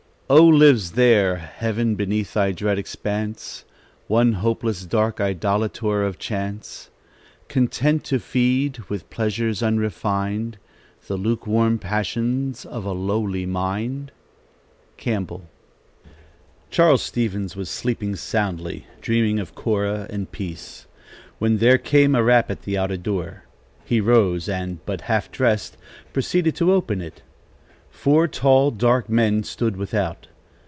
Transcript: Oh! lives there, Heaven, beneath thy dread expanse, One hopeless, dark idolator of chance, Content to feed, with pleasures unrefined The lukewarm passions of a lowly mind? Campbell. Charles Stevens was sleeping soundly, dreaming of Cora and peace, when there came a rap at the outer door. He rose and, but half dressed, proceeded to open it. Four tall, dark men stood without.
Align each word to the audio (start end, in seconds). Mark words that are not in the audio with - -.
Oh! 0.33 0.47
lives 0.47 0.91
there, 0.93 1.35
Heaven, 1.35 1.95
beneath 1.95 2.35
thy 2.35 2.53
dread 2.53 2.79
expanse, 2.79 3.65
One 4.07 4.31
hopeless, 4.31 4.85
dark 4.85 5.19
idolator 5.19 6.05
of 6.05 6.19
chance, 6.19 6.89
Content 7.49 8.05
to 8.05 8.17
feed, 8.17 8.79
with 8.87 9.09
pleasures 9.09 9.61
unrefined 9.61 10.57
The 11.07 11.17
lukewarm 11.17 11.79
passions 11.79 12.63
of 12.63 12.85
a 12.85 12.93
lowly 12.93 13.45
mind? 13.45 14.13
Campbell. 14.95 15.49
Charles 16.69 17.03
Stevens 17.03 17.57
was 17.57 17.69
sleeping 17.69 18.15
soundly, 18.15 18.85
dreaming 19.01 19.37
of 19.37 19.53
Cora 19.53 20.07
and 20.09 20.31
peace, 20.31 20.87
when 21.39 21.57
there 21.57 21.77
came 21.77 22.15
a 22.15 22.23
rap 22.23 22.49
at 22.49 22.61
the 22.61 22.77
outer 22.77 22.95
door. 22.95 23.43
He 23.83 23.99
rose 23.99 24.47
and, 24.47 24.79
but 24.85 25.01
half 25.01 25.29
dressed, 25.29 25.75
proceeded 26.13 26.55
to 26.55 26.71
open 26.71 27.01
it. 27.01 27.21
Four 27.93 28.29
tall, 28.29 28.71
dark 28.71 29.09
men 29.09 29.43
stood 29.43 29.75
without. 29.75 30.27